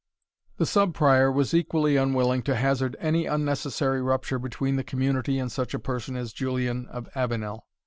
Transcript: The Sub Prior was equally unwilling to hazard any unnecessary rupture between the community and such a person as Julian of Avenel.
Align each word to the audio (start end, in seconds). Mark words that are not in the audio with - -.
The 0.57 0.65
Sub 0.65 0.95
Prior 0.95 1.31
was 1.31 1.53
equally 1.53 1.95
unwilling 1.95 2.41
to 2.49 2.55
hazard 2.55 2.97
any 2.99 3.27
unnecessary 3.27 4.01
rupture 4.01 4.39
between 4.39 4.75
the 4.75 4.83
community 4.83 5.37
and 5.37 5.51
such 5.51 5.75
a 5.75 5.79
person 5.79 6.15
as 6.15 6.33
Julian 6.33 6.87
of 6.87 7.07
Avenel. 7.15 7.67